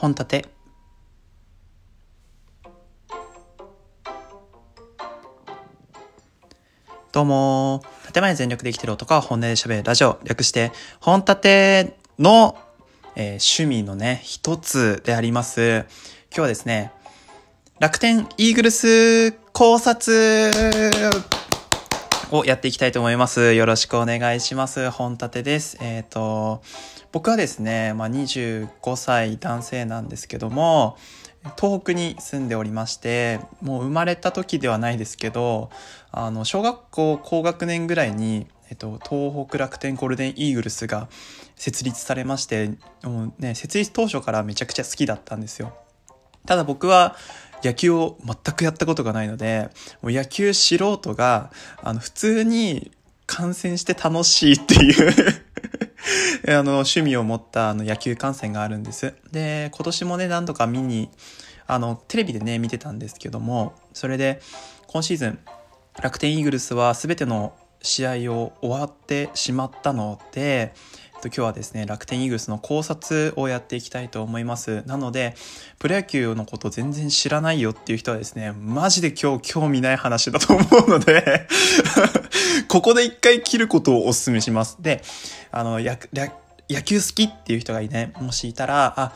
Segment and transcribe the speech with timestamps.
[0.00, 0.46] 本立て
[7.12, 12.56] どうも建前全力で生きてる男は本音で喋るラジオ略して本立ての、
[13.14, 15.86] えー、趣味のね一つであります今
[16.30, 16.92] 日はですね
[17.78, 20.50] 楽天イーグルス考察
[22.30, 23.54] をやっていきたいと思います。
[23.54, 24.90] よろしくお願いします。
[24.90, 25.76] 本立てです。
[25.80, 26.62] えっ、ー、と、
[27.12, 30.96] 僕はですね、まあ、25歳男性なんですけども、
[31.58, 35.70] 東北に住んでおりまして、もう生まれた時ではないですけど、
[36.12, 41.08] あの、小学校高学年ぐらいに、えっと、東北楽天ゴールデンイーグルスが
[41.56, 45.74] 設立されまして、もうね、設立当初からめちゃくちゃ好きだったんですよ。
[46.46, 47.16] ただ僕は
[47.62, 49.70] 野球を全くやったことがないので、
[50.02, 51.50] もう野球素人が、
[51.82, 52.92] あの、普通に
[53.26, 55.49] 観戦して楽しいっていう
[56.54, 59.14] あの、趣味を持ったあの野球観戦があるんです。
[59.30, 61.10] で、今年もね、何度か見に、
[61.66, 64.40] あの、テレビでね、見てたんですけども、それで、
[64.86, 65.38] 今シーズン、
[66.02, 70.74] 楽天イーグルスは全ての試合を終わってしまったので、
[71.28, 74.82] 今日はですね、楽天イーグルスの考察をやっていきたいと思います。
[74.86, 75.34] なので、
[75.78, 81.46] プロ野球のこと全然知らないよっていう人はですね、マジで今日興味ない話だと思うので
[82.68, 84.78] ここで一回切ることをお勧めします。
[84.80, 85.02] で、
[85.50, 85.96] あの、野
[86.82, 89.12] 球好きっていう人がいね、もしいたら、あ、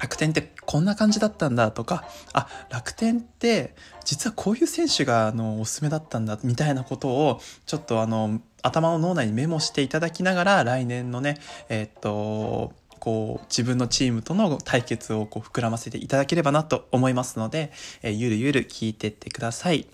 [0.00, 19.86] 楽天ってこんな感じだったんだとか、あ、楽天って実はこういう選手があのおすすめだったんだみたいなことをちょっとあの頭の脳内にメモしていただきながら来年のね、えー、っと、こう自分のチームとの対決をこう膨らませていただければなと思いますので、えー、ゆるゆる聞いてってください。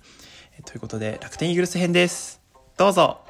[0.59, 2.41] えー、ということで楽天イーグルス編です。
[2.77, 3.26] どうぞ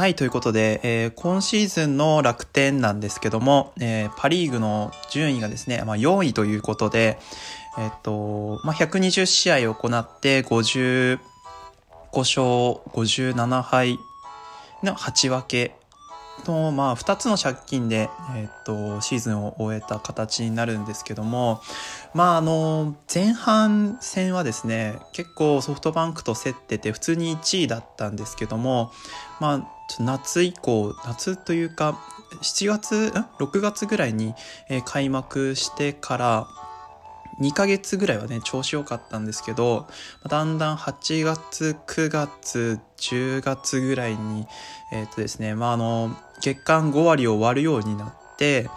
[0.00, 7.18] はい、ということで、えー、今シーズンの楽天なんですけども、えー、パリーグの順位がですね、まあ、4位ということで、
[7.78, 11.18] えっ、と、まあ、120試合を行って55
[12.14, 12.42] 勝
[12.94, 13.98] 57敗
[14.82, 15.74] の8分け
[16.46, 21.60] の、まあ、2つの借金で、えっ、と、シーズンを終えた形になるんですけども、
[22.14, 28.92] まあ、あの、前半戦はですね、結構ソフトバンクと競ってて、普通に1位だったんですけども、
[29.40, 31.98] まあ、夏以降、夏というか、
[32.42, 34.34] 7月、6月ぐらいに、
[34.68, 36.48] え開幕してから、
[37.40, 39.86] 2ヶ月ぐらいはね、調子良かったんですけど、
[40.28, 44.46] だんだん8月、9月、10月ぐらいに、
[44.92, 48.68] えっ、ー、とですね、まあ、あの、月間5割を割るようになって、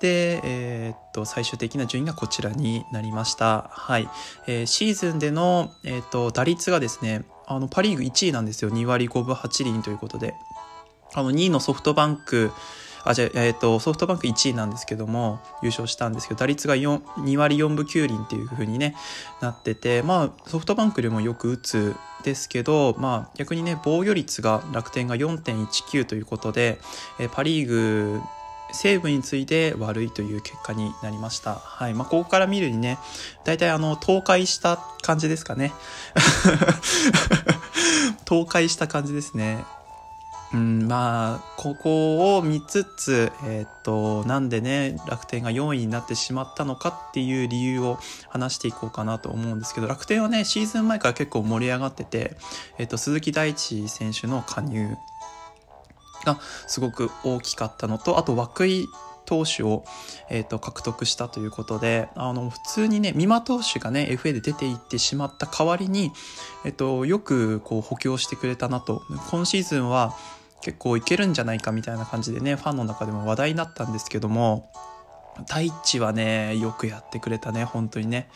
[0.00, 3.70] で、えー、っと、最終的な順位がこちらになりました。
[3.70, 4.08] はい。
[4.46, 8.70] えー、シーズンでの、え、っと、打率がですね、あの、パリーグ1位なんですよ。
[8.70, 10.34] 2割5分8厘ということで。
[11.14, 12.52] あの、2位のソフトバンク、
[13.04, 18.96] あ、じゃえっ、ー、と、ソフトバンク1位なんですけども、優勝したんですけど、打率が4 2割4分9厘っていう風にね、
[19.40, 26.78] なってて、まあ、ソフトバンクよりもよく打つですけど、まあ、逆にね、防御率が楽天が4.19ということで、
[27.18, 28.20] え、パリーグ
[28.72, 31.54] 西武について悪いという結果になりました。
[31.54, 31.94] はい。
[31.94, 32.98] まあ、ここから見るにね、
[33.44, 35.72] 大体あの、倒壊した感じですかね。
[38.26, 39.64] 倒壊した感じですね。
[40.52, 52.36] うん、まあ、ここを見つつ、えっ、と、なんでね、楽天が4位になってしまったのかっていう理由を話していこうかなと思うんですけど、楽天はね、シーズン前から結構盛り上がってて、
[52.78, 54.96] えっ、と、鈴木大地選手の加入
[56.24, 58.88] がすごく大きかったのと、あと、涌井
[59.26, 59.84] 投手を、
[60.30, 66.12] えーと、獲得したということであの普通にね美馬投手がね FA で出ていってしまった代わりに、
[66.64, 70.14] えーと、よくこう補強してくれたなと今シーズンは
[70.60, 74.70] 結構いけるんじゃないかみたいな感じでねファンの中でも話題になったんですけども
[75.48, 78.28] 大地はね、よくやってくれたね、本当にね。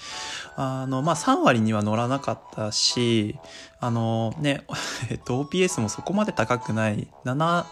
[0.57, 3.39] あの、まあ、3割には乗らなかったし、
[3.81, 4.65] あのね、
[5.11, 7.65] えっと、OPS もそこまで高くない、7、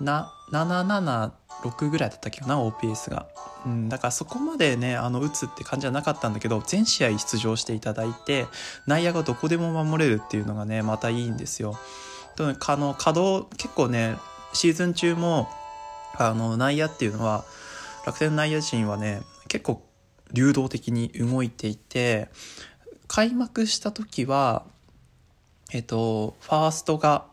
[0.00, 3.26] な、776ぐらいだったっけな、OPS が。
[3.66, 8.46] うん、だからそこまでね、あの、打つって感じはなかったんだけど、全試合出場していただいて、
[8.86, 11.78] 内野がどこでも守れるっていうのがね、またいいんですよ。
[12.36, 14.16] あの、稼働、結構ね、
[14.52, 15.48] シーズン中も、
[16.16, 17.44] あの、内野っていうのは、
[18.06, 19.82] 楽天内野陣はね、結構
[20.32, 22.28] 流動的に動いていて、
[23.06, 24.64] 開幕した時は、
[25.72, 27.26] えっと、ファーストが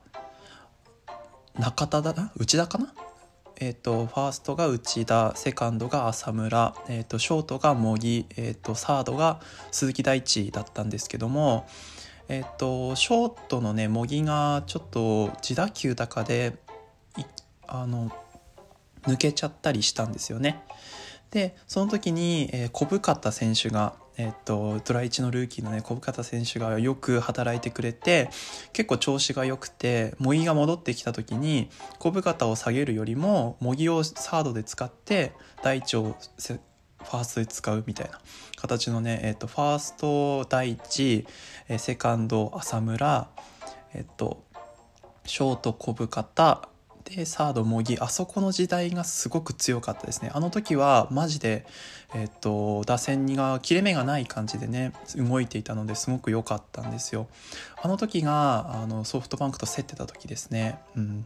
[1.59, 2.31] 中田だな？
[2.37, 2.93] 内田かな？
[3.59, 9.39] えっ、と、ファーストが内田、セカンドが浅村、えっ、と、ショートが茂木、えっ、と、サードが
[9.71, 11.67] 鈴木大地だったんですけども、
[12.27, 16.57] えっ、と、ショートのね、模擬がちょっと自打球高で、
[17.67, 18.11] あの、
[19.03, 20.63] 抜けちゃったりしたんですよね。
[21.29, 28.29] で、その時に、えー、小深田選手が、えっと、ドラ1のルーキーのね、小深田選手がよく働いてくれて、
[28.71, 35.33] 結構調子が良くて、模擬が戻ってきた時に、小深田を下げるよりも、模擬をサードで使って、
[35.63, 36.15] 大腸を
[37.03, 38.21] ファーストで使うみたいな
[38.57, 41.25] 形のね、えっと、ファースト第一、
[41.67, 43.27] えセカンド浅村、
[43.95, 44.43] えっと、
[45.25, 46.69] ショート小深田、
[47.03, 50.31] でサード模擬あそこの時代がすごく強かったですね。
[50.33, 51.65] あの時はマジで、
[52.13, 57.27] えっと、打線にが切れ目がない感じでね動いていたのですごく良かったんですよ。
[57.81, 60.79] あの時があのソフトバンクと競ってた時ですね。
[60.95, 61.25] うん。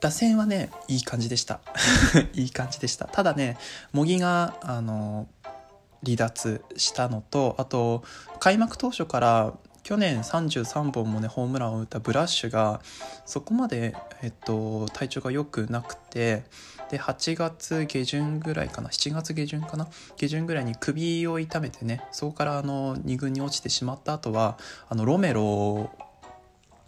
[0.00, 1.60] 打線はねいい感じでした。
[2.34, 3.06] いい感じでした。
[3.06, 3.56] ただね
[3.92, 5.26] 模擬があの
[6.04, 8.04] 離脱したのとあと
[8.38, 9.54] 開幕当初から
[9.88, 12.82] 去年33本もねホームランを打ったブラッシュが
[13.24, 16.42] そこまで、えっと、体調が良くなくて
[16.90, 19.88] で8月下旬ぐらいかな7月下旬かな
[20.18, 24.58] 下旬ぐらいに首を痛めてねそこからあの2軍に落ちてしまった後は
[24.90, 25.90] あのロメロ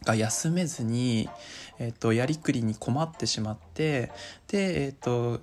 [0.05, 1.31] が休めずに、
[1.79, 4.13] えっと、やりくりに困ってしまって
[4.49, 5.41] で、えっと、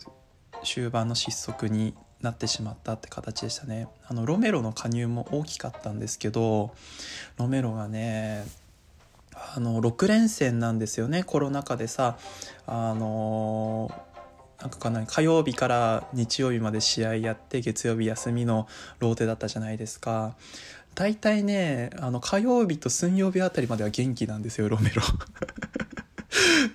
[0.64, 3.88] 終盤の失速になってしまったって形でしたね。
[4.08, 6.74] あのロメロの加入も大きかったんですけど
[7.38, 8.46] ロメロがね
[9.56, 11.24] あの6連戦なんですよね。
[11.24, 12.18] コロナ禍でさ
[12.66, 13.92] あの
[14.60, 18.68] なんかかな火曜日から日曜日まで試合やって月曜日休みの
[19.00, 20.36] ローテだったじゃないですか。
[20.96, 25.04] 大体ねあの火曜日と水曜日あたりまでは元気なんですよロメロ。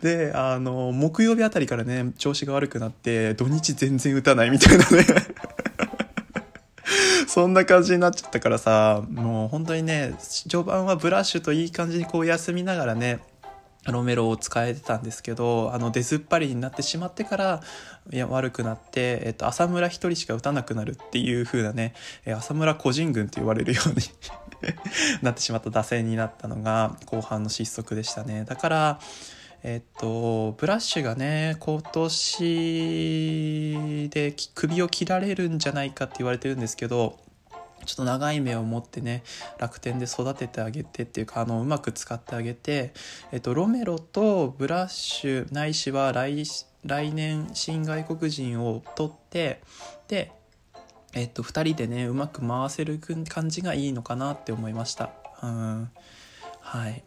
[0.00, 5.06] で、あの、木曜日あたりからね、調子が悪くなって、土日全然打たないみたいなね
[7.27, 10.15] そんな感じになっちゃったからさ、もう本当にね、
[10.49, 13.21] 序盤はブラッシュといい感じにこう休みながらね、
[13.91, 17.61] ロメロを使えてたんですけど、あの出ずっぱりになってしまってから、
[18.12, 21.94] いや、悪くなって、えっと、浅村一人しか打たなくなるっていう風なね、
[22.27, 23.97] 浅村個人軍って言われるように
[25.23, 28.44] なってしまった打線になったのが、後半の失速でしたね。
[28.44, 29.00] だから、
[29.64, 32.49] えっと、ブラッシュがね、今年
[34.11, 37.17] で首を切られるんじゃないかって言われてるんですけど、
[37.85, 39.23] ちょっと長い目を持ってね、
[39.59, 42.93] 楽天で育ててあげてっていうか、あの、うまく使ってあげて、
[43.31, 46.44] えっと、ロメロとブラッシュないしは来、
[46.85, 49.61] 来年新外国人を取って、
[50.08, 50.32] で、
[51.15, 52.99] えっと、2人でね、うまく回せる
[53.29, 55.11] 感じがいいのかなって思いました。
[55.43, 55.91] うん。
[56.61, 57.05] はい。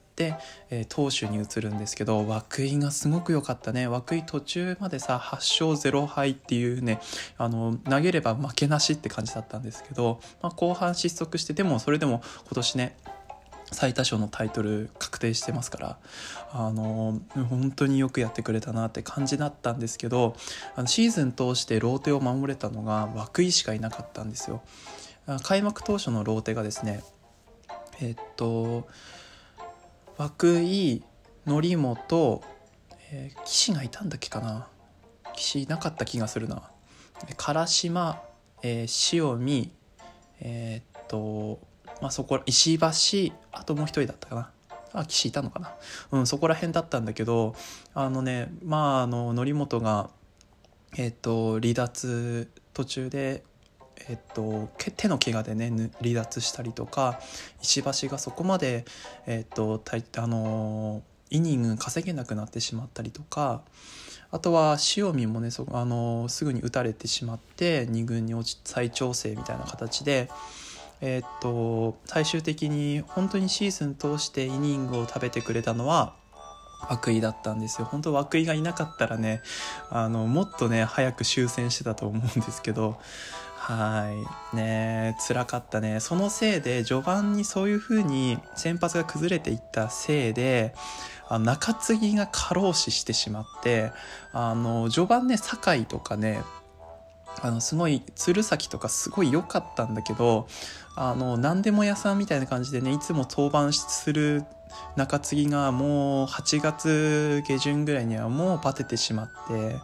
[0.69, 2.25] えー、投手に移るんですけど
[2.57, 3.83] 涌井がすごく良かったね。
[3.83, 6.99] 涌井途中までさ8勝0敗っていうね
[7.37, 12.97] あの投げれば負けなしって感じだったんですけど、まあ、後半失速してでもそれでも今年ね
[13.71, 15.97] 最多勝のタイトル確定してますから
[16.51, 17.19] あの
[17.49, 20.35] 本当によくやってくれたなって感じだったんですけど
[20.75, 24.61] あのシーズン通してローテを守れたのが涌井しかいなかったんですよ。
[25.41, 27.03] 開幕当初のローテがですね
[27.99, 28.87] えっと
[30.17, 31.03] 涌井
[31.45, 32.41] 則本、
[33.11, 34.67] えー、岸がいたんだっけかな。
[35.33, 36.63] 岸いなかった気がするな。
[37.37, 38.21] 唐島、
[38.63, 39.71] えー、塩見
[40.39, 41.59] えー、っと
[42.01, 44.51] まあそこ石橋あともう一人だったかな。
[44.93, 45.73] あ岸いたのかな。
[46.11, 47.55] うんそこら辺だったんだけど
[47.93, 50.09] あのねまああの則本が
[50.97, 53.43] えっと離脱途中で
[54.07, 57.19] えっと、手の怪我でね離脱したりとか
[57.61, 58.85] 石橋がそこまで、
[59.25, 59.81] えっと、
[60.17, 63.61] あのイニング稼げなくなってしまったりとか
[64.31, 70.29] あとは塩見もねそあのすぐに打たれてしまって2軍に落ち再調整みたいな形で。
[71.01, 76.15] えっと最終的に本当にシーズン通してイニングを食べてくれたのは
[77.05, 79.41] 涌井だったんですよ本当涌井がいなかったらね
[79.89, 82.97] あのもっとね早く終戦してたと思うんですけど
[83.67, 84.11] は
[84.53, 84.55] い。
[84.55, 85.99] ね辛かったね。
[85.99, 90.75] そのせいで序盤にそういう風に先発が崩れていったせいで
[91.31, 93.91] 中継ぎが過労死してしまって
[94.33, 96.43] あの序盤ね酒井とかね
[97.41, 100.47] あのすごい鶴崎とかすごい良かったんだけど
[100.95, 104.43] あの何でも屋さんみたいな感じでねいつも登板する
[104.95, 109.75] 中継ぎがもう8月下旬ぐらいにはもうバテてしまって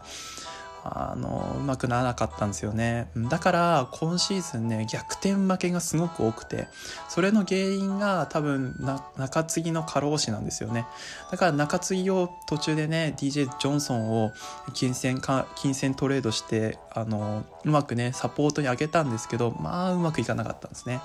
[0.84, 3.10] あのうまくならなかったんですよね。
[3.30, 6.68] だから今シーズンね逆転負けがすごく多くて
[7.10, 8.76] それの原因が多分
[9.18, 10.86] 中継ぎの過労死なんですよね。
[11.32, 14.32] だから中継ぎを途中でね DJ ジョンソンを
[14.74, 21.02] 金銭か金銭トレードしてあのうまくねサポートに上げたんですけどまあうまくいかなかったんですね。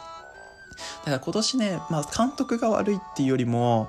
[1.05, 3.89] だから今年ね、まあ監督が悪いっていうよりも、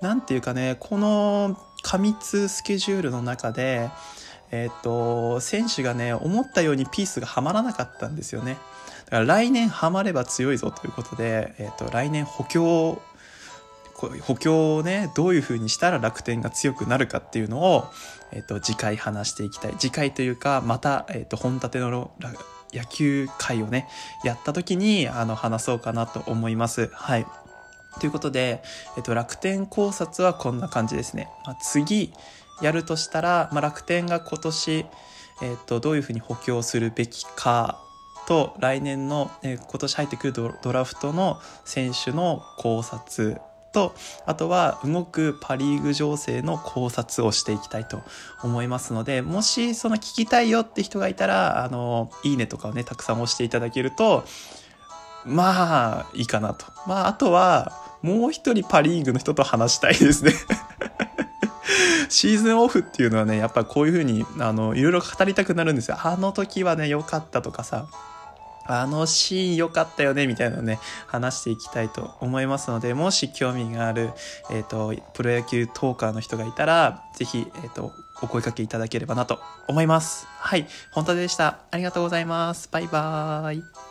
[0.00, 3.90] なんていうかね、この過密スケジュールの中で、
[4.50, 8.58] えっ、と、選手がね、思ったようにピースがはまらなかったんですよね。
[9.06, 13.00] だから来年ハマれば強いぞということで、えっ、と、来年補強
[13.96, 17.86] 補強をねどういう風にしたら楽天が強くなるかっていうのを、
[18.30, 22.12] えっと、次回話していきたい次回というかまた、えっと、本立ての
[22.72, 23.88] 野球会をね
[24.22, 26.90] やった時にあの話そうかなと思います。
[26.92, 27.26] はい
[27.98, 28.62] ということで、
[28.98, 31.30] えっと、楽天考察はこんな感じですね。
[31.46, 32.12] まあ、次
[32.62, 34.86] やるとしたら、まあ、楽天が今年、
[35.42, 37.80] えっと、どういうふうに補強するべきか
[38.26, 43.40] と来年の、えー、今年入ってくるドラフトの選手の考察
[43.72, 43.94] と
[44.24, 48.02] あとは動くパ・リーグ情勢の考察をしていきたいと
[48.42, 54.24] 思いますのでもしその聞きたいよって人がいたらあのいいねとかをねたくさん押していただけると
[55.26, 56.66] まあいいかなと。
[56.86, 60.32] まああとはもう一人パ・リーグの人と話したいですね。
[62.08, 67.86] シーズンオフっていうのはねやっぱこういう風にあのいろいろ語りたくなるんですよあの時はね良かったとかさ
[68.68, 74.10] あのシーン良かったよね、みたいなのね、話していきたいと思いますので、もし興味がある、
[74.50, 77.92] えっ、ー、と、プロ野球トーカーの人がいたら、ぜひ、えっ、ー、と、
[78.22, 80.26] お声かけいただければなと思います。
[80.40, 81.60] はい、本当でした。
[81.70, 82.68] ありがとうございます。
[82.72, 83.85] バイバーイ。